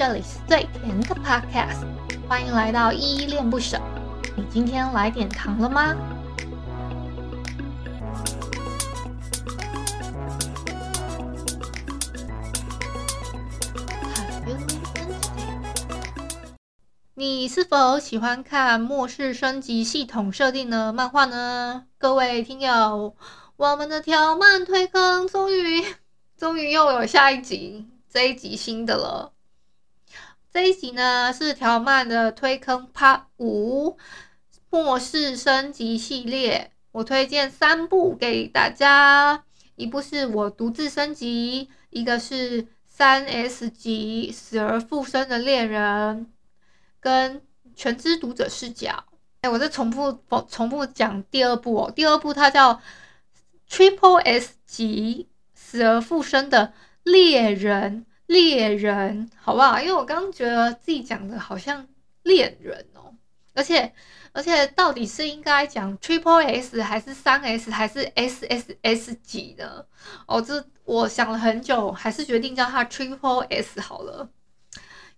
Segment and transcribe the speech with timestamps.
[0.00, 1.84] 这里是最甜的 Podcast，
[2.26, 3.78] 欢迎来到依依恋不舍。
[4.34, 5.94] 你今天来点糖了吗？
[17.12, 21.84] 你是否喜欢看末世升级系统设定的漫画呢？
[21.98, 23.14] 各位听友，
[23.56, 25.84] 我们的条漫推坑终于
[26.38, 29.34] 终于又有下一集，这一集新的了。
[30.52, 33.96] 这一集呢是条漫的推坑 Part 五
[34.68, 39.44] 末世升级系列，我推荐三部给大家，
[39.76, 46.26] 一部是我独自升级，一个是三 S 级死而复生的恋人，
[46.98, 47.42] 跟
[47.76, 49.04] 全知读者视角。
[49.42, 52.82] 哎，我再重复重复讲第二部哦，第二部它叫
[53.68, 56.72] Triple S 级死而复生的
[57.04, 58.04] 猎人。
[58.30, 59.80] 猎人，好不好？
[59.80, 61.84] 因为我刚刚觉得自己讲的好像
[62.22, 63.12] 恋人哦，
[63.54, 63.92] 而且
[64.30, 69.84] 而且到底是应该讲 Triple S 还是三 S 还是 S S S 级呢？
[70.28, 74.30] 哦，这我想了很久，还是决定叫它 Triple S 好了，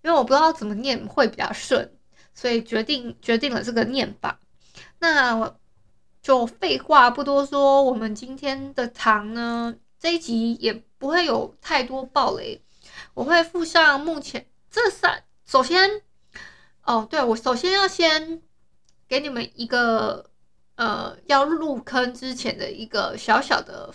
[0.01, 1.93] 因为我不知道怎么念会比较顺，
[2.33, 4.41] 所以决定决定了这个念法。
[5.01, 5.61] 那我
[6.23, 12.63] 就废话不多说，我们今天的糖呢，这一集也不会有太多暴雷。
[13.15, 16.03] 我会附上目前这三，首先，
[16.85, 18.41] 哦，对，我首先要先
[19.07, 20.31] 给你们一个，
[20.77, 23.93] 呃，要入坑之前的一个小小的，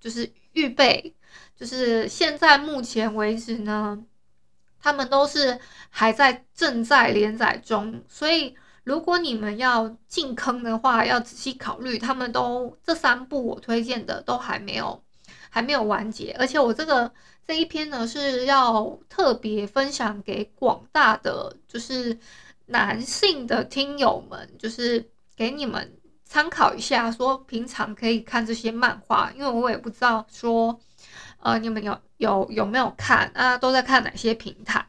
[0.00, 1.14] 就是预备，
[1.54, 4.02] 就是现在目前为止呢，
[4.80, 5.60] 他们都是
[5.90, 15.04] 还在正在连载中，所以如果你们要进坑的话，要仔细考虑，他们都这三部我推荐的都还没有
[15.50, 17.12] 还没有完结，而且我这个。
[17.48, 22.18] 这一篇呢是要特别分享给广大的就是
[22.66, 30.78] 男性的听友们，就是给你们参考一下，说平常可以看这些漫画，因为我也不知道说，
[31.40, 33.56] 呃，你们有有有没有看啊？
[33.56, 34.86] 都在看哪些平台？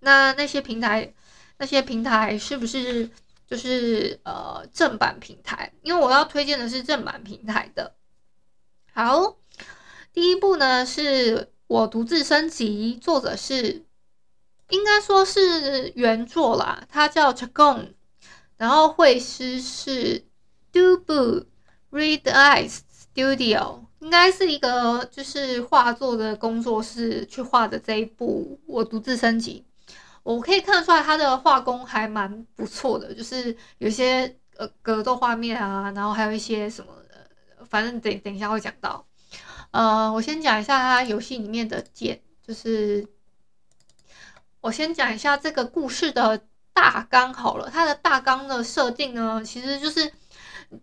[0.00, 1.12] 那那些平台
[1.58, 3.10] 那些平台是不是
[3.46, 5.70] 就是呃正版平台？
[5.82, 7.94] 因为我要推荐的是正版平台的。
[8.94, 9.36] 好，
[10.12, 11.48] 第一部呢是。
[11.68, 13.86] 我独自升级，作者是
[14.68, 17.94] 应该说是原作啦，他叫 Chagon，
[18.58, 20.22] 然后绘师是
[20.70, 21.46] Dubu
[21.90, 22.80] Red Eyes
[23.14, 29.64] Studio，应该是一个就是画作的工作室去画的这一部我独自升级，
[30.22, 36.92] 我可以看得出来他的画工还蛮不错的，就是有些呃格斗画面啊，然后还有一些什么，
[37.70, 39.06] 反正等等一下会讲到。
[39.72, 43.08] 呃，我先讲一下它游戏里面的简，就是
[44.60, 46.42] 我先讲一下这个故事的
[46.74, 47.70] 大纲好了。
[47.70, 50.12] 它的大纲的设定呢，其实就是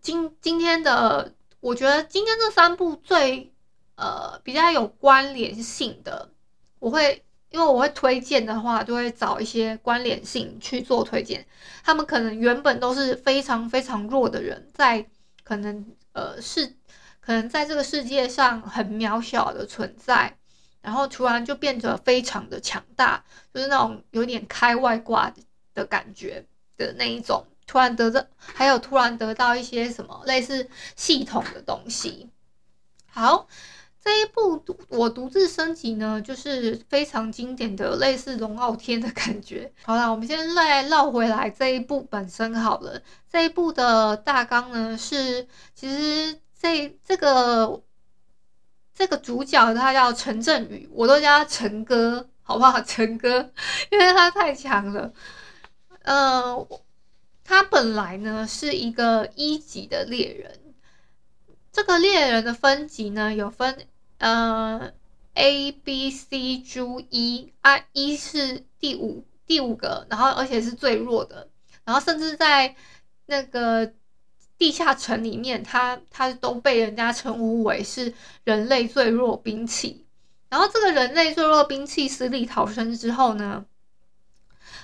[0.02, 3.54] 今今天的，我觉得今天这三部最
[3.94, 6.32] 呃比较有关联性的，
[6.80, 11.46] 我会因为我会推荐的话，就会找一些关联性去做推荐。
[11.84, 15.08] 他们可能原本都是非常非常弱的人，在
[15.44, 16.79] 可能呃是。
[17.30, 20.36] 可能在这个世界上很渺小的存在，
[20.82, 23.24] 然后突然就变得非常的强大，
[23.54, 25.32] 就是那种有点开外挂
[25.76, 26.44] 的感觉
[26.76, 27.46] 的那一种。
[27.68, 32.32] 突然得到，还有突然得到一些什么类似系统的东西。
[33.12, 33.48] 好，
[34.04, 39.72] 这一部我独自升级呢，就是非常经典的类似龙傲天的感觉。
[39.84, 43.00] 好了，我们先来绕回来这一部本身好了。
[43.32, 46.40] 这一部的大纲呢是其实。
[46.62, 47.82] 这这个
[48.94, 52.82] 这个主角他叫陈振宇，我都叫他陈哥，好不好？
[52.84, 53.54] 陈哥，
[53.90, 55.14] 因为他太强了。
[56.02, 56.68] 呃，
[57.46, 60.60] 他本来呢是一个一级的猎人，
[61.72, 63.88] 这个猎人的分级呢有分
[64.18, 64.92] 呃
[65.36, 71.48] A、B、C、D、E 啊，E 是第五第五个，然后而且是最弱的，
[71.86, 72.76] 然后甚至在
[73.28, 73.94] 那个。
[74.60, 78.14] 地下城里面，他他都被人家称呼为是
[78.44, 80.06] 人类最弱兵器。
[80.50, 83.64] 然后这个人类最弱兵器死里逃生之后呢，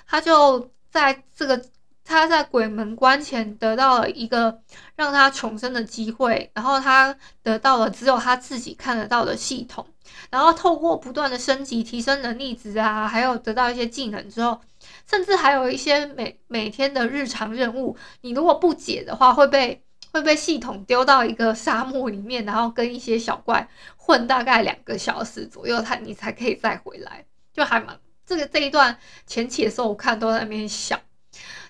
[0.07, 1.65] 他就在这个
[2.05, 4.61] 他在鬼门关前得到了一个
[4.95, 7.13] 让他重生的机会，然后他
[7.43, 9.85] 得到了只有他自己看得到的系统，
[10.29, 14.61] 然后透过不断的升级提升能力值啊，还有得到一些技能之后。
[15.09, 23.67] 甚至还有一些每每天的日常任务，你如果不解的话，会被会被系统丢到一个沙漠里面，然后跟一些小怪
[23.97, 28.97] 混大概两个小时左右，他你才可以再回来，就还蛮这个这一段
[29.27, 30.99] 前期的时候，我看都在那边想，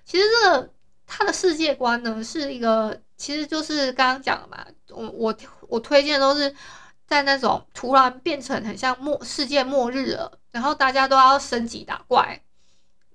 [0.05, 0.69] 其实这个
[1.05, 5.35] 他的世界观呢，是一个，其实就是刚刚讲的嘛，我我
[5.67, 6.55] 我推荐都是
[7.05, 12.41] 在那种突然变成很像末世界末日了，然后大家都要升级打怪，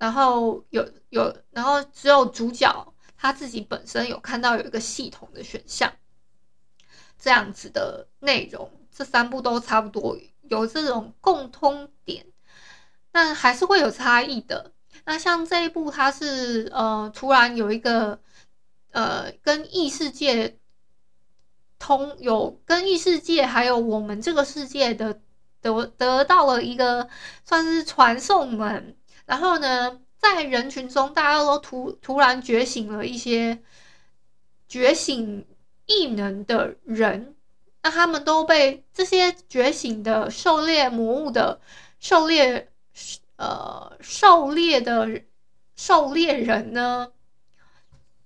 [0.01, 5.93] 然后有有，然后只有主角他自己本身有看到有一个系统的选项，
[7.19, 12.25] 这样子的内容，这三部都差不多有这种共通点。
[13.13, 14.73] 但还是会有差异的。
[15.05, 18.21] 那像这一部，它是呃，突然有一个
[18.93, 20.59] 呃，跟异世界
[21.79, 25.21] 通有跟异世界还有我们这个世界的
[25.61, 27.11] 得得到了一个
[27.45, 28.97] 算是传送门。
[29.31, 33.63] 然后呢，在人群中，大家都突突然觉醒了一些
[34.67, 35.47] 觉醒
[35.87, 37.37] 异能的人。
[37.81, 41.61] 那他们都被这些觉醒的狩猎魔物的
[42.01, 42.73] 狩猎。
[43.37, 45.23] 呃，狩猎的
[45.77, 47.13] 狩猎人呢？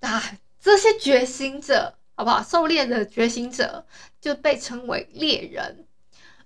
[0.01, 0.23] 啊，
[0.59, 2.43] 这些觉醒者，好不好？
[2.43, 3.87] 狩猎的觉醒者
[4.23, 5.87] 就被称为猎人，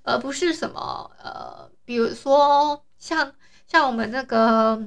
[0.02, 3.32] 而不是什么呃，比如说像
[3.68, 4.82] 像我们那个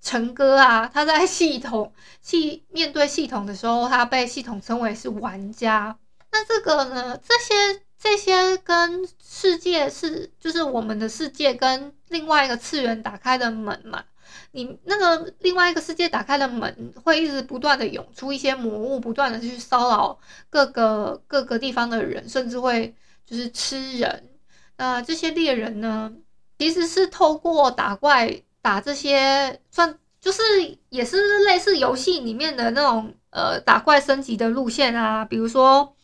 [0.00, 5.96] 陈哥啊，他在系统系面对系统的时候，他被系统称为是玩家。
[6.32, 7.16] 那这个呢？
[7.18, 7.82] 这些。
[8.00, 14.04] 这些跟世界是，就是我们的世界跟另外一个次元打开的门嘛。
[14.52, 20.16] 你那个另外一个世界打开的门，会一直不断的涌出一些魔物，不断的去骚扰
[20.48, 22.94] 各个各个地方的人，甚至会
[23.26, 24.28] 就是吃人。
[24.76, 26.12] 那这些猎人呢，
[26.58, 30.42] 其实是透过打怪打这些，算就是
[30.88, 35.94] 也是类似游戏里面的那种呃打怪升级的路线啊，比如说。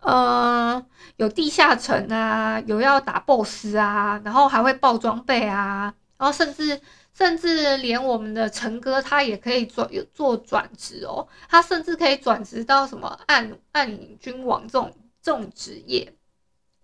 [0.00, 0.80] 呃，
[1.16, 6.80] 有地下城啊，有要打 BOSS 啊，然后还会爆装备啊，然后甚至
[7.12, 16.14] 甚至连我们的陈哥他也可以转有做转职哦，他甚至可以转职到什么暗暗影君王这种这种职业，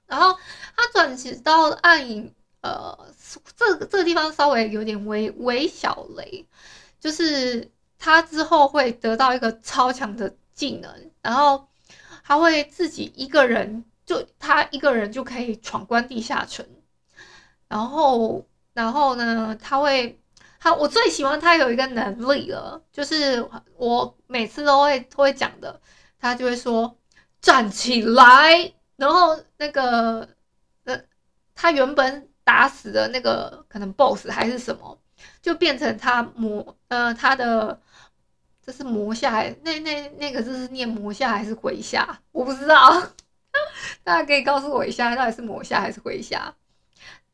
[0.08, 0.36] 然后
[0.76, 2.34] 他转职到暗影，
[2.64, 2.98] 呃，
[3.56, 6.46] 这这个地方稍微有点微微小雷，
[6.98, 11.68] 就是他之后会得到一个超强的技能，然后。
[12.26, 16.66] 他会自己一个人，就他一个人就可以闯关地下城，
[17.68, 20.18] 然后，然后呢，他会，
[20.58, 23.46] 他我最喜欢他有一个能力了，就是
[23.76, 25.78] 我每次都会都会讲的，
[26.18, 26.96] 他就会说
[27.42, 30.26] 站起来，然后那个，
[30.84, 30.98] 呃，
[31.54, 34.96] 他原本打死的那个可能 BOSS 还是什么，
[35.42, 37.80] 就变成他魔，呃，他的。
[38.66, 42.18] 这是魔下，那那那个字是念魔下还是回下？
[42.32, 42.90] 我不知道，
[44.02, 46.54] 大家可以告诉我一下，到底是魔下还是回下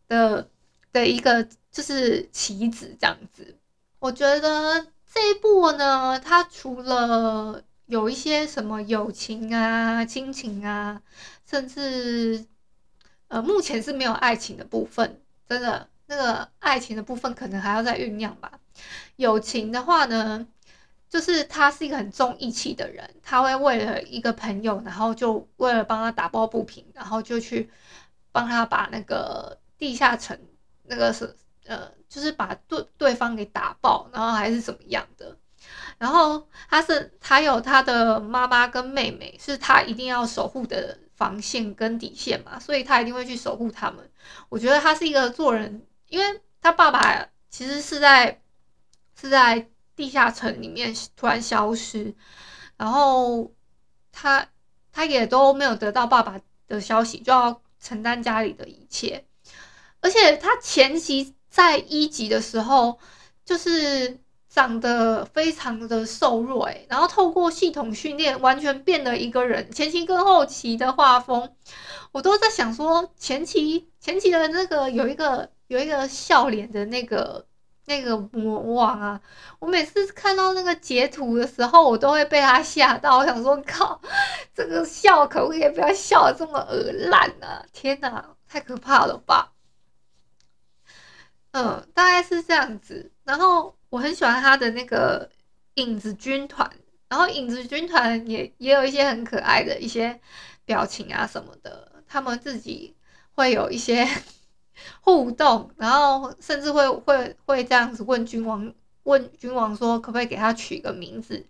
[0.08, 0.50] 的
[0.92, 3.56] 的一个就是棋子这样子。
[4.00, 4.84] 我觉得
[5.14, 11.00] 这一部呢，它除了有一些什么友情啊、亲情啊，
[11.48, 12.44] 甚至
[13.30, 18.52] 呃目前是没有爱情的部分，真的那个爱情的部分可能还要再酝酿吧。
[19.16, 20.46] 友情的话呢？
[21.08, 27.68] 就是他是一个很重义气的人，他会为了一个朋友，然后就为了帮他打抱不平，然后就去
[28.30, 30.38] 帮他把那个地下城
[30.84, 31.34] 那个是
[31.66, 35.36] 呃，就是把对对方给打爆，然后还是怎么样的。
[35.98, 44.10] 然后他是他有他的妈妈跟妹妹，是他一定要守护的人防线跟底线嘛，所以他一定会去守护他们。
[44.48, 48.40] 我觉得他是一个做人，因为他爸爸其实是在
[49.20, 49.68] 是在。
[49.96, 52.14] 地下城里面突然消失，
[52.78, 53.52] 然后
[54.10, 54.48] 他
[54.90, 59.22] 他也都没有得到爸爸的消息，就要承担家里的一切。
[60.00, 62.98] 而且他前期在一级的时候，
[63.44, 64.18] 就是
[64.50, 69.70] 长得非常的瘦弱，欸，然后透过系统训练，完全变了一个人。
[69.70, 71.54] 前期跟后期的画风，
[72.12, 77.46] 我都在想说，前期前期的那个有一个有一个笑脸的那个。
[77.86, 79.20] 那个魔王啊，
[79.58, 83.18] 我每次看到那个截图的时候，我都会被他吓到。
[83.18, 84.00] 我想说，靠，
[84.54, 87.66] 这个笑可不可以不要笑得这么恶烂啊？
[87.72, 89.54] 天哪，太可怕了吧！
[91.50, 93.10] 嗯，大概是这样子。
[93.24, 95.28] 然后我很喜欢他的那个
[95.74, 96.70] 影子军团，
[97.08, 100.18] 然后影子军团也也有一些很可爱的一些
[100.64, 102.96] 表情啊什么的，他们自己
[103.32, 104.08] 会有一些。
[105.02, 111.44] 互动，然后甚至会会会这样子问君王，问君王说可不可以给他取一个名字？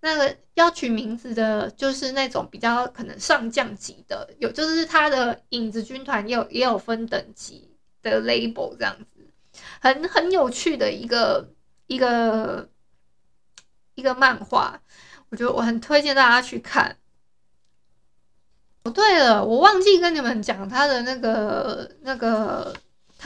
[0.00, 7.70] 那个要取名字的，就是那种比较可能上将级的，有就是他的影子军团也有也有分等级
[8.02, 9.28] 的 label 这样子。
[9.80, 11.48] 很很有趣的一个
[11.92, 12.68] 一个
[13.94, 14.80] 一个漫画，
[15.28, 16.96] 我觉得我很推荐大家去看。
[18.84, 22.74] 哦，对了，我忘记跟你们讲他的那个那个。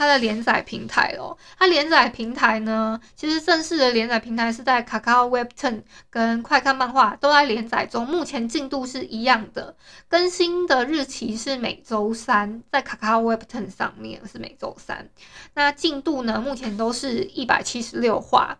[0.07, 9.75] 的连载平台哦，它连载平台呢，其实正式的连载平台是在 Kakao Webtoon 跟快看漫画都在连载中，目前进度是一样的，
[10.07, 15.09] 更新的日期是每周三，在 Kakao Webtoon 上面是每周三，
[15.53, 18.57] 那进度呢，目前都是一百七十六话，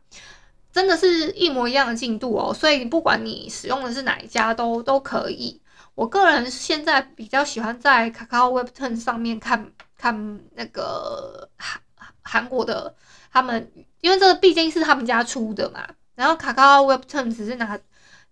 [0.71, 5.61] 真的是一模一样的进度哦，所以不管你使用的是哪一家都都可以。
[5.97, 9.73] 我个人现在比较喜欢在 Kakao Webtoon 上面看。
[9.99, 11.81] 看那个韩
[12.21, 12.93] 韩国的
[13.31, 17.79] 他们，因为这个毕竟是他们家出的嘛，然后卡卡 Webtoon 只是拿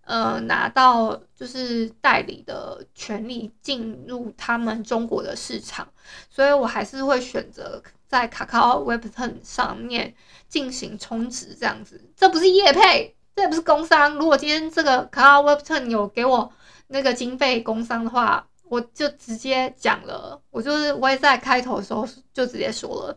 [0.02, 5.88] 呃拿到就是代理的权利进入他们中国的市场，
[6.30, 10.14] 所以我还是会选择在卡卡 Webton 上面
[10.48, 12.00] 进行充值这样子。
[12.16, 14.14] 这不是业配，这也不是工商。
[14.14, 16.52] 如果今天这个卡卡 Webtoon 有给我
[16.88, 18.46] 那个经费工商的话。
[18.68, 23.16] 我就直接讲了，我就是我也在开头的时候就直接说了，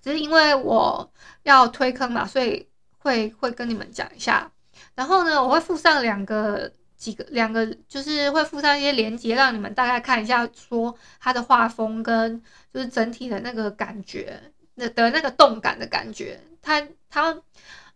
[0.00, 2.66] 只是因为我要推坑嘛，所以
[2.96, 4.50] 会会跟你们讲一下。
[4.94, 12.42] 然后呢，我会附上两个几个两个，就是会附上一些连接，让你们大概看一下，说它的画风跟
[12.72, 14.40] 就是整体的那个感觉，
[14.76, 16.40] 那的那个动感的感觉。
[16.62, 17.38] 它它，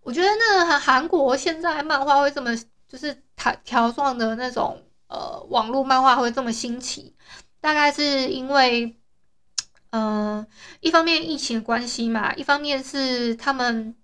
[0.02, 2.54] 我觉得那个韩国现在漫画会这么
[2.86, 3.22] 就是
[3.52, 4.82] 条状的那种。
[5.08, 7.14] 呃，网络漫画会这么兴起，
[7.60, 8.96] 大概是因为，
[9.90, 10.46] 嗯、呃，
[10.80, 13.94] 一方面疫情关系嘛，一方面是他们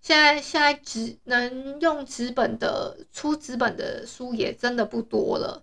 [0.00, 5.62] 现在现在只能用纸本的出纸本的书也真的不多了，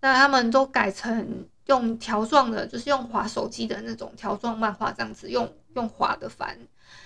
[0.00, 6.58] 那他们都改成用条状的，就是用滑手机的那种条状漫画这样子，用用滑的翻，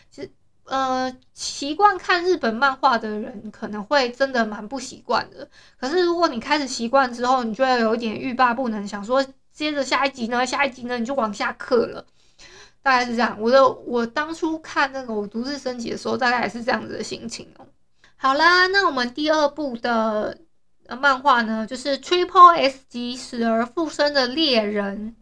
[0.08, 0.30] 其实。
[0.64, 5.48] 呃，习惯看日本漫画的人可能会真的蛮不习惯的。
[5.78, 12.06] 可是如果你开始习惯之后，你就会有一点欲罢不能，想说接着下一集呢，下一集呢，你就往下刻了。
[12.82, 13.36] 大概是这样。
[13.40, 17.66] 我的我当初看那个我独自升级的时候，大概也是这样子的心情哦。
[18.16, 20.38] 好啦，那我们第二部的
[21.00, 25.16] 漫画呢，就是 Triple S 级死而复生的猎人。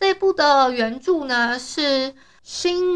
[0.00, 2.94] 这部的原著呢是 Shin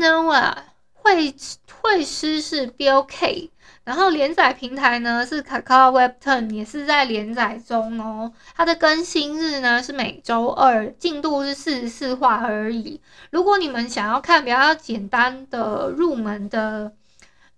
[1.02, 1.34] 会
[1.82, 2.04] 会。
[2.04, 3.50] 师是 BLK，
[3.84, 8.32] 然后连载平台呢是 Kakao Webtoon，也是在连载中哦。
[8.54, 13.00] 它的更新日呢是每周二，进度是四十四话而已。
[13.30, 16.92] 如果你们想要看比较简单的入门的，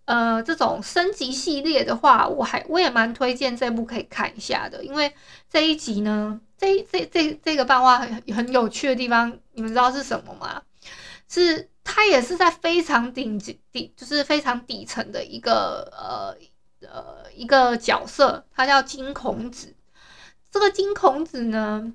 [0.07, 5.13] 呃，这种升级系列的话，我还我也蛮推荐这部可以看一下的，因为
[5.51, 10.63] 这一集呢，这这这这个漫画很很有趣的地方，你们知道是什么吗？
[11.31, 11.71] 是。
[11.83, 16.37] 他也是在非常顶级底，就是非常底层的一个呃
[16.87, 19.75] 呃一个角色，他叫金孔子。
[20.53, 21.93] 这个金孔子呢，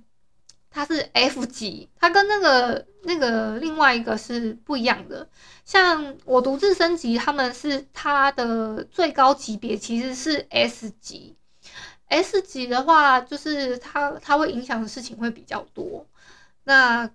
[0.70, 5.30] 他是 F 级，他跟那个那个另外一个是不一样的。
[5.64, 11.38] 像我独自升级，他们是他的最高级别其实是 S 级。
[12.08, 16.06] S 级的话，就是他他会影响的事情会比较多。
[16.66, 17.10] 那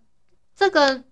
[0.56, 1.04] 这个。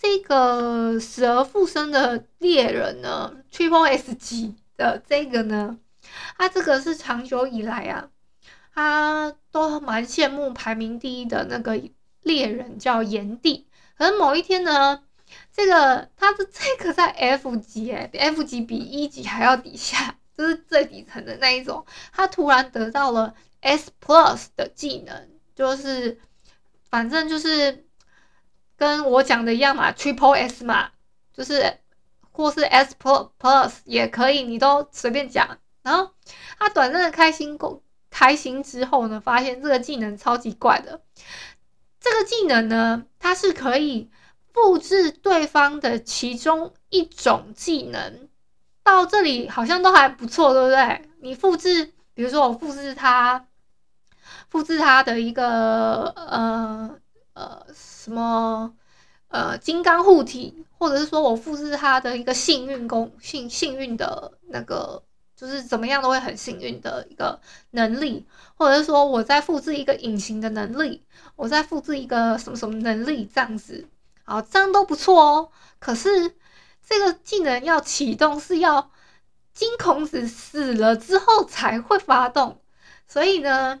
[0.00, 5.76] 这个死而复生的猎人呢，Triple S 级的这个呢，
[6.36, 8.08] 他这个是长久以来啊，
[8.72, 11.80] 他都蛮羡慕排名第一的那个
[12.22, 13.66] 猎人叫炎帝。
[13.96, 15.02] 可是某一天呢，
[15.52, 21.84] 这个他的这个在 F 级诶，F 级比一级还要底下，就是最底层的那一种。
[22.12, 26.20] 他突然得到了 S Plus 的技能，就是
[26.88, 27.84] 反正就是。
[28.78, 30.90] 跟我讲的一样嘛，Triple S 嘛，
[31.34, 31.78] 就是
[32.30, 35.58] 或是 S Plus 也可以，你都随便讲。
[35.82, 36.12] 然后
[36.60, 41.02] 他短暂的开心过开心之后呢，发现这个技能超级怪的。
[41.98, 44.08] 这个技能呢，它是可以
[44.52, 48.28] 复制对方的其中一种技能。
[48.84, 51.02] 到这里好像都还不错，对不对？
[51.20, 53.44] 你复制，比如说我复制它，
[54.48, 56.96] 复制它的一个呃。
[57.38, 58.74] 呃，什么
[59.28, 65.00] 呃，金刚护体，或者是说我复制他的一个幸运功幸幸运的那个，
[65.36, 67.40] 就是怎么样都会很幸运的一个
[67.70, 68.26] 能力，
[68.56, 71.04] 或者是说我再复制一个隐形的能力，
[71.36, 73.86] 我再复制一个什么什么能力这样子，
[74.24, 75.52] 好，这样都不错哦。
[75.78, 76.34] 可是
[76.84, 78.90] 这个技能要启动是要
[79.54, 82.60] 金孔子死了之后才会发动，
[83.06, 83.80] 所以呢，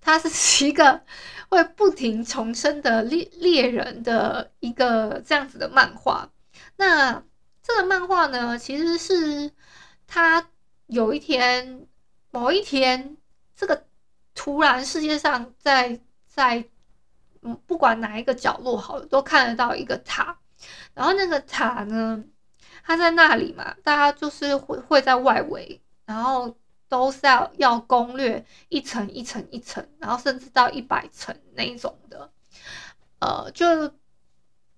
[0.00, 1.02] 它是 一个。
[1.48, 6.30] 会不停重生的猎猎人的一个这样子的漫画，
[6.76, 7.22] 那
[7.62, 9.50] 这个漫画呢，其实是
[10.06, 10.50] 他
[10.86, 11.86] 有一天，
[12.30, 13.16] 某一天，
[13.54, 13.86] 这个
[14.34, 16.64] 突然世界上在在，
[17.66, 20.38] 不管哪一个角落好，都看得到一个塔，
[20.94, 22.22] 然后那个塔呢，
[22.84, 26.56] 它在那里嘛，大家就是会会在外围，然后
[26.88, 32.30] 都是要要攻略一层一层一层，然后甚至到一百层那一种的，
[33.20, 33.92] 呃，就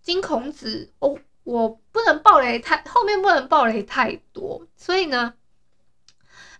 [0.02, 1.18] 金孔子哦。
[1.44, 5.32] 我不能爆雷太，后面不能爆雷太多，所以呢，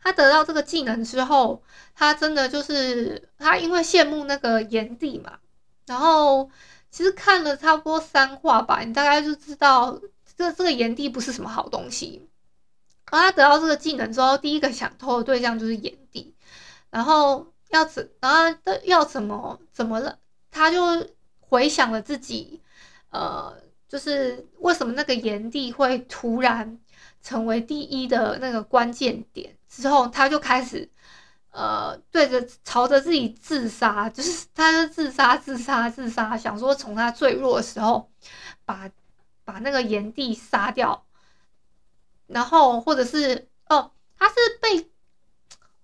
[0.01, 1.63] 他得到这个技能之后，
[1.95, 5.41] 他真的就是他因为羡慕那个炎帝嘛，
[5.85, 6.51] 然后
[6.91, 10.01] 其实看了差不多三话吧，你大概就知道
[10.35, 12.27] 这这个炎帝不是什么好东西。
[13.11, 16.35] 然后他得到这个技能之后，第一个想偷的对象就是炎帝，
[16.91, 20.19] 然后要怎，然后要怎么怎么了，
[20.51, 21.07] 他就
[21.41, 22.63] 回想了自己，
[23.11, 23.57] 呃。
[23.89, 26.79] 就是为什么那个炎帝会突然
[27.23, 30.87] 成为第一的那个关键点之后，他就开始
[31.53, 38.11] 呃对着朝着自己自杀，就是 他就自杀自杀自杀，想说从他最弱的时候
[38.67, 38.91] 把
[39.43, 41.07] 把那个炎帝杀掉，
[42.29, 44.89] 然后或者是哦他是被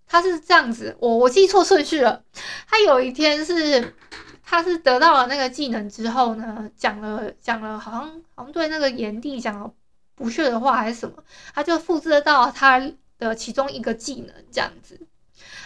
[0.06, 2.22] 他是这样子，我我记错顺序了，
[2.68, 3.92] 他有一天是。
[4.46, 9.72] 他是得到了那个技能之后呢，讲了讲了，好像好像对那个炎帝讲了
[10.14, 11.24] 不屑的话还是什么，
[11.54, 12.78] 他就复制到他
[13.18, 15.00] 的其中一个技能这样子。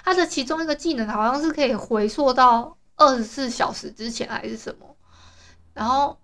[0.05, 4.97] 他的其中一个技能好像是可以回溯到二十四小时之前还是什么，
[5.75, 6.17] 然后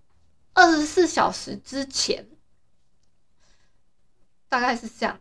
[0.54, 2.25] 二十四小时之前
[4.54, 5.18] 大概是这样，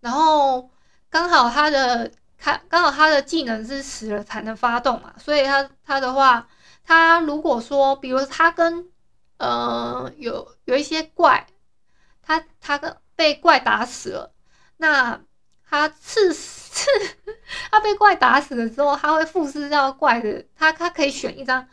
[0.00, 0.70] 然后
[1.08, 6.46] 刚好他的他刚好他的技能是死了才能发动嘛，所以他他的话。
[6.86, 8.86] 他如果说，比如他跟
[9.38, 11.46] 呃有有一些怪，
[12.20, 14.34] 他他跟被怪打死了，
[14.76, 15.18] 那
[15.66, 16.90] 他刺刺
[17.72, 21.66] 他被怪打死了之后，他会复制到怪的，他他可以选一张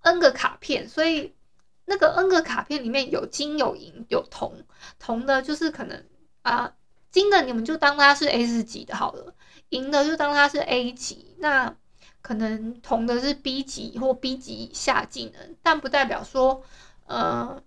[0.00, 1.36] N 个卡片，所以
[1.84, 4.64] 那个 N 个卡片里面有金有银有铜，
[4.98, 6.04] 铜的就是可能
[6.50, 6.72] 啊
[7.10, 9.34] 金的你们就当它是 S 级的好了，
[9.70, 11.74] 银的就当它是 A 级，那。
[12.22, 16.60] 可能同的是 B 级或 B 级以下技能，但不代表说，
[17.06, 17.62] 呃，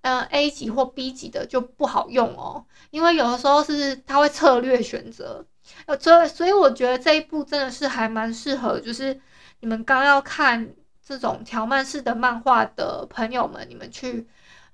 [0.00, 5.44] 呃 A 级或 B 级的就不好用哦，因为有的时候是它会策略选择，
[5.84, 9.20] 呃，所以所以我觉得这一部真的是还蛮适合，就是
[9.60, 14.26] 你们刚要看这种条漫式的漫画的朋友们，你们去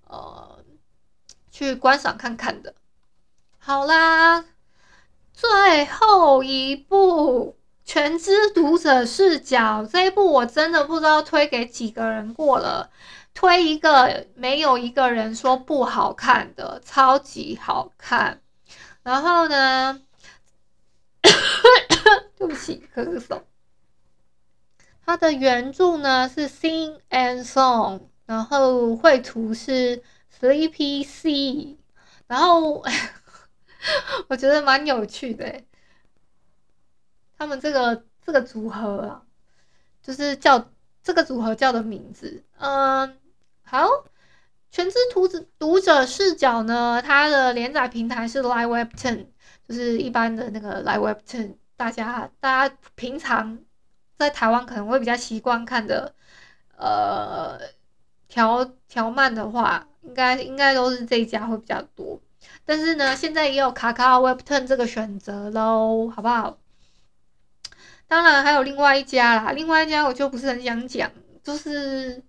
[0.06, 0.60] 呃
[1.50, 2.72] 去观赏看看的。
[3.66, 4.44] 好啦，
[5.32, 7.56] 最后一部。
[7.82, 12.90] 全知读者视角这一部我真的不知道推给几个人过了，
[13.32, 18.42] 推一个没有一个人说不好看的，超级好看。
[19.02, 20.02] 然后呢，
[22.36, 23.40] 对不起，咳嗽。
[25.06, 30.02] 它的原著呢是 Sing and Song，然后绘图是
[30.38, 31.76] Sleepy Sea，
[32.26, 32.84] 然后
[34.28, 35.62] 我觉得蛮有趣的。
[37.36, 39.22] 他们这个这个组合啊，
[40.02, 40.70] 就是叫
[41.02, 43.18] 这个组合叫的名字，嗯，
[43.62, 43.86] 好，
[44.70, 49.26] 全知读者读者视角呢，它的连载平台是 Live Webten，
[49.68, 53.58] 就是一般的那个 Live Webten，大家大家平常
[54.16, 56.14] 在台湾可能会比较习惯看的，
[56.76, 57.58] 呃，
[58.28, 62.20] 条条漫的话，应该应该都是这一家会比较多，
[62.64, 66.58] 但是呢，现在也有卡卡 Webtoon 这个选择喽，好不好？
[68.06, 71.10] 当然还有另外一家啦，另外一家我就不是很想讲，
[71.42, 72.22] 就是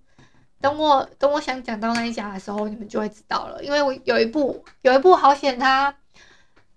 [0.61, 3.63] 等我等我想讲到那一家的时候，你们就会知道了。
[3.63, 5.95] 因为我有一部有一部好险，他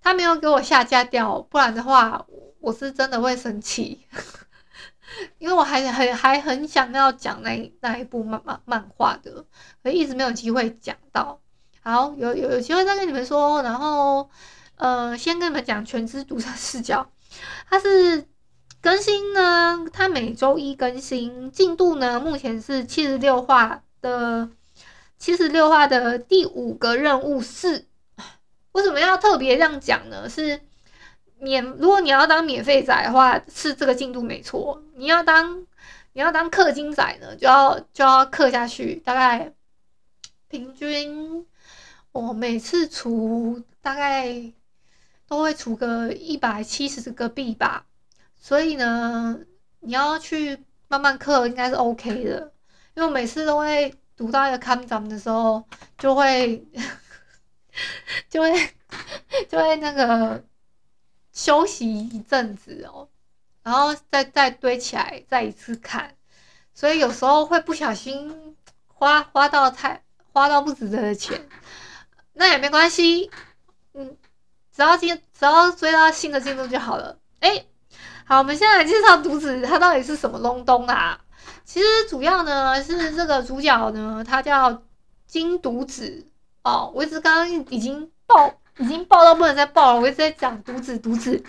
[0.01, 2.25] 他没有给我下架掉，不然的话
[2.59, 4.05] 我是真的会生气，
[5.39, 9.45] 因为我还很还很想要讲那那一部漫漫漫画的，
[9.81, 11.39] 可一直没有机会讲到。
[11.89, 14.29] 好，有有有机会再跟你们说，然后
[14.75, 17.09] 呃，先跟你们讲全知读者视角，
[17.69, 18.25] 它是。
[18.81, 24.47] 更新呢，它每周一更新，进度呢目前是七十六话的
[25.17, 27.87] 七十六话的第五个任务四。
[28.71, 30.29] 为什么要特别这样讲呢？
[30.29, 30.61] 是
[31.39, 34.81] 免，如果你要当免费仔的话，是这个进度没错。
[34.95, 35.59] 你要当
[36.13, 39.51] 你要当氪金仔呢，就要就要氪下去，大概
[40.47, 41.45] 平均
[42.11, 44.51] 我每次除大概
[45.27, 47.85] 都会除个一百七十个币吧。
[48.35, 49.39] 所以呢，
[49.81, 52.53] 你要去慢慢氪，应该是 OK 的。
[52.95, 55.63] 因为我每次都会读到一个看涨的时候，
[55.97, 56.67] 就会
[58.29, 58.51] 就会
[59.47, 60.43] 就会那个
[61.31, 63.07] 休息一阵子哦，
[63.63, 66.15] 然后再再堆起来再一次看，
[66.73, 71.47] 所以有时候会不小心花花到太花到不值得的钱，
[72.39, 73.29] 那也没关系，
[73.93, 74.15] 嗯，
[74.73, 77.19] 只要进只要追到新的进度就好了。
[77.41, 77.65] 哎，
[78.25, 81.19] 好，我们现在来介绍独子，他到底是什么东东啊？
[81.65, 84.83] 其实主要呢是这个主角呢，他叫
[85.27, 86.25] 金独子
[86.63, 86.89] 哦。
[86.95, 89.99] 我一直刚刚已经爆，已经爆到不能再爆了。
[89.99, 91.43] 我一直在讲独子，独子，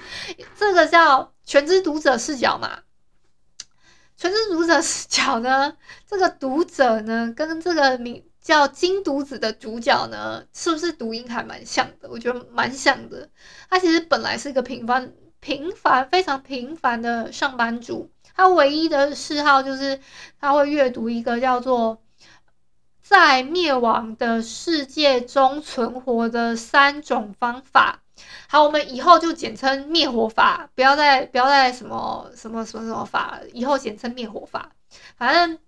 [0.58, 2.80] 这个叫全知读者视角嘛。
[4.16, 5.76] 全知读者视角呢，
[6.08, 12.08] 这个读者呢，跟这个名叫金独子的主角呢，是不是读音还蛮像的？
[12.08, 13.28] 我觉得蛮像的。
[13.68, 18.10] 他其实本来是一个平凡、平凡、非常平凡的上班族。
[18.34, 20.00] 他唯一的嗜好就是
[20.40, 21.96] 他会阅读一个叫做
[23.02, 28.00] 《在灭亡的世界中存活的三种方法》。
[28.48, 34.72] 好，我们以后就简称灭火法，不要再不要再什么什么什么什么法，以后简称灭火法。
[35.16, 35.58] 反正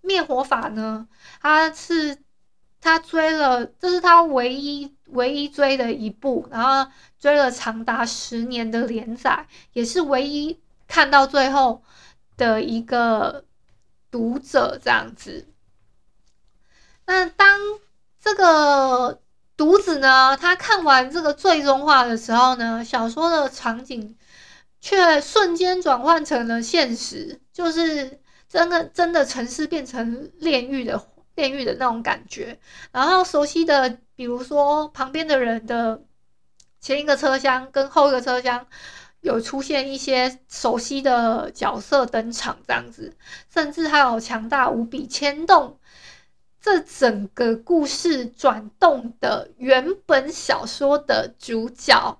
[0.00, 1.08] 灭火法呢，
[1.40, 2.18] 他是
[2.80, 11.82] 他追了，这是他唯一唯一追的一部，然后追了长达十年的连载，也是唯一看到最后。
[12.36, 13.44] 的一个
[14.10, 15.46] 读者这样子，
[17.04, 17.60] 那当
[18.18, 19.20] 这个
[19.58, 24.16] 读子呢，他看完这个最终话的时候呢，小说的场景
[24.80, 28.18] 却瞬间转换成了现实，就是
[28.50, 31.02] 真的真的城市变成炼狱的
[31.36, 32.58] 炼狱的那种感觉，
[32.92, 36.02] 然后熟悉的，比如说旁边的人的
[36.80, 38.66] 前一个车厢跟后一个车厢。
[39.22, 43.14] 有出现一些熟悉的角色登场，这样子，
[43.52, 45.78] 甚至还有强大无比牵动
[46.58, 52.18] 这整个故事转动的原本小说的主角，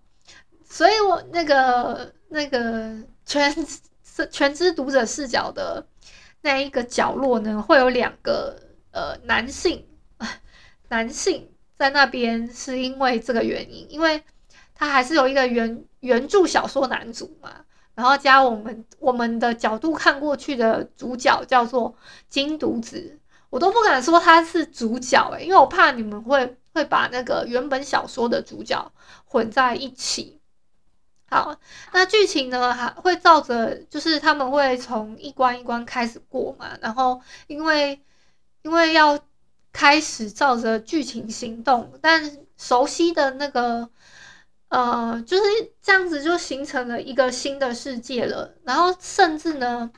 [0.68, 3.50] 所以我那个那个全
[4.30, 5.86] 全知读者视角的
[6.42, 8.56] 那一个角落呢，会有两个
[8.92, 9.86] 呃男性
[10.88, 14.22] 男性在那边，是因为这个原因，因为
[14.74, 15.84] 他还是有一个原。
[16.00, 17.50] 原著小说男主嘛，
[17.94, 21.94] 然后加我们我们的角度看过去的主角叫做
[22.26, 28.90] 金独子，我都不敢说他是主角诶，因为我怕你们会会把那个原本小说的主角
[29.26, 30.39] 混在一起。
[31.30, 31.56] 好，
[31.92, 38.00] 那剧情呢还会照着，就是他们会从一关一关开始过嘛，然后因为
[38.62, 39.18] 因为要
[39.72, 43.88] 开始照着剧情行动，但熟悉的那个。
[44.70, 45.42] 呃，就是
[45.82, 48.54] 这样子，就形成了一个新的世界了。
[48.62, 49.90] 然后，甚至呢，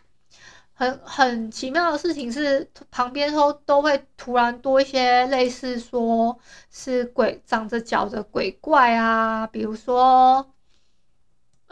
[0.72, 6.38] 很很奇妙的事情是，旁边都都会突然多一些类似说
[6.70, 10.50] 是鬼长着脚的鬼怪啊，比如说，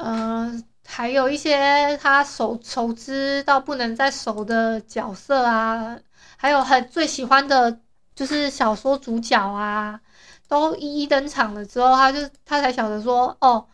[0.02, 5.98] 嗯、呃，还有一些他熟熟知到不能再熟的角色啊，
[6.36, 7.80] 还有很最喜欢的
[8.14, 10.00] 就是小说主角啊。
[10.48, 13.64] 都一一登场了之后，他就他才晓得说，哦，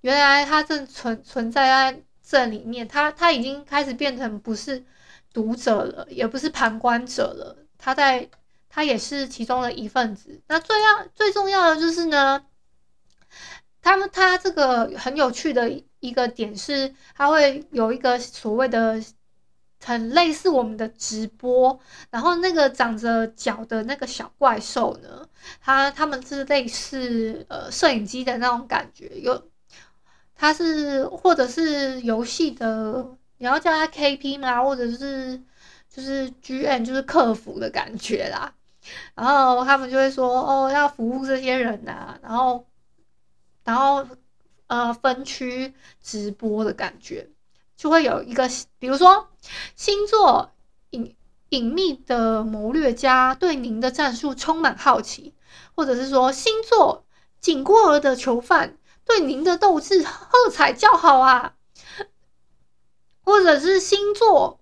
[0.00, 4.84] 原来他正存存在在这里面，他他已经开始变成不是
[5.32, 8.28] 读者了，也不是旁观者了，他在
[8.68, 10.42] 他也是其中的一份子。
[10.48, 12.44] 那最要最重要的就是呢，
[13.84, 15.70] 他们他这个很有趣的
[16.00, 19.00] 一个点是，他会有一个所谓的。
[19.86, 25.28] 很类似我们的直播，然后那个长着脚的那个小怪兽呢，
[25.60, 29.50] 他他们是类似呃摄影机的那种感觉，有
[30.34, 34.64] 他是或者是游戏的，你要叫他 KP 吗？
[34.64, 35.38] 或者是
[35.90, 38.54] 就是 GM 就是客服的感觉啦，
[39.14, 42.64] 然后他们就会说哦要服务这些人呐、然后
[43.64, 44.06] 然后
[44.66, 47.30] 呃分区直播的感觉。
[47.76, 48.48] 就会有一个，
[48.78, 49.28] 比如说
[49.74, 50.52] 星座
[50.90, 51.16] 隐
[51.48, 55.34] 隐秘的谋略家对您的战术充满好奇，
[55.74, 57.04] 或者是说星座
[57.40, 61.56] 紧过儿的囚犯对您的斗志喝彩叫好啊，
[63.24, 64.60] 或者是星座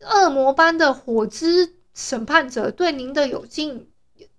[0.00, 3.88] 恶魔般的火之审判者对您的有劲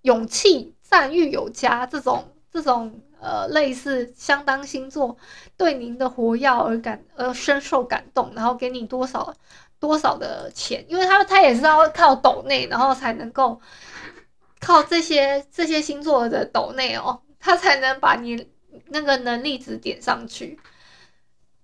[0.02, 3.00] 勇气赞誉有加，这种这种。
[3.20, 5.16] 呃，类似相当星座
[5.56, 9.34] 对您的活跃而感而深受感动，然后给你多少
[9.80, 13.60] 多少的钱，因为他他也是要靠抖内，然后才能够
[14.60, 18.48] 靠这些这些星座的抖内哦，他才能把你
[18.86, 20.60] 那个能力值点上去。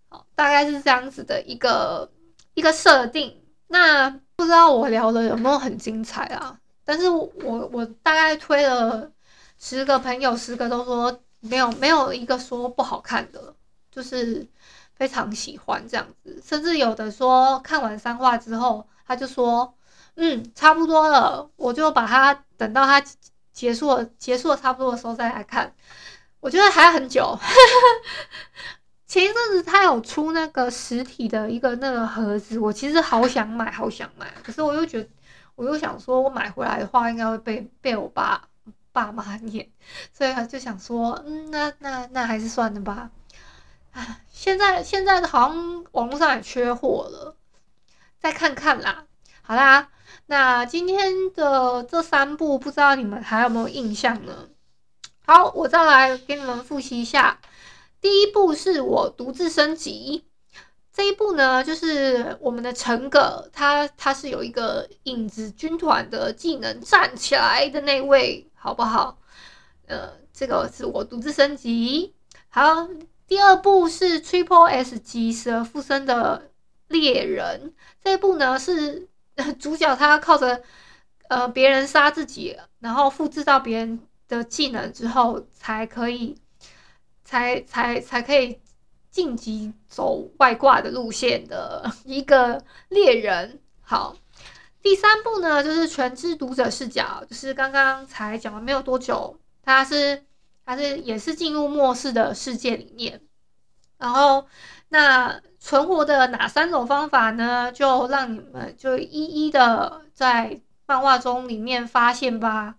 [0.08, 2.10] 好，大概是这样子的一个
[2.54, 3.40] 一个设定。
[3.68, 6.58] 那不知道我聊的有没有很精彩啊？
[6.84, 7.30] 但是我
[7.72, 9.10] 我大概推了。
[9.56, 13.54] 十个朋友十个都说没有没有一个说不好看的，
[13.90, 14.46] 就是
[14.94, 19.74] 非常喜欢这样子，甚至有的说看完三话之后，他就说
[20.16, 23.02] 嗯差不多了，我就把它等到它
[23.52, 25.72] 结束结束了差不多的时候再来看，
[26.40, 27.38] 我觉得还要很久。
[29.06, 35.08] 前一阵子他有出那个实体的一个那个盒子，我其实好想买，好想买，可是我又觉得，
[35.54, 38.42] 我又想说，我买回来的话应该会被被我爸
[38.94, 39.68] 爸妈念，
[40.12, 43.10] 所以他就想说，嗯，那那那还是算了吧。
[43.90, 47.36] 唉，现在现在好像网络上也缺货了，
[48.20, 49.04] 再看看啦。
[49.42, 49.90] 好啦，
[50.26, 54.48] 那今天的这三部，不知道你们还有没有印象呢？
[55.26, 57.40] 好，我再来给你们复习一下。
[58.00, 60.24] 第一部是我独自升级，
[60.92, 69.18] 这一部呢，就是我们的成葛，他他是有一个影子军团的技能站起来的那位，好不好？
[69.86, 72.14] 呃，这个是我独自升级。
[72.48, 72.88] 好，
[73.26, 76.50] 第二部是 Triple S 级死而复生的
[76.88, 79.06] 猎人，这一部呢是
[79.58, 80.62] 主角他靠着
[81.28, 86.34] 呃别人杀自己，然后复制到别人的技能之后才可以。
[87.26, 88.60] 才才才可以
[89.10, 93.60] 晋级走外挂的路线的一个猎人。
[93.80, 94.14] 好，
[94.84, 100.26] 第三部呢，就是全知读者视角，就是刚刚才讲完没有多久，它是
[100.66, 103.22] 它是也是进入末世的世界里面。
[103.96, 104.46] 然后
[104.90, 107.72] 那存活的哪三种方法呢？
[107.72, 112.74] 就让你们就一一的在漫画中里面发现吧。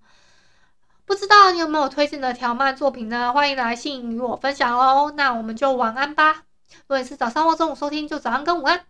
[1.06, 3.34] 不知道你有没有推荐的条漫作品呢？
[3.34, 5.12] 欢迎来信与我分享哦。
[5.18, 6.44] 那我们就晚安吧。
[6.70, 8.86] 如果你是早上或中午收听，就早安跟午安。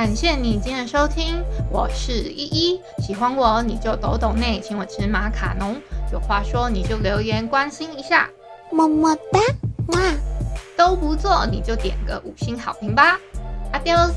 [0.00, 2.80] 感谢你今天的收听，我是依依。
[3.02, 5.76] 喜欢我你就抖抖内，请我吃马卡龙。
[6.10, 8.26] 有话说你就留言关心一下，
[8.72, 9.38] 么么哒，
[9.88, 10.00] 哇！
[10.74, 13.20] 都不做你就点个五星好评吧。
[13.74, 14.14] Adios。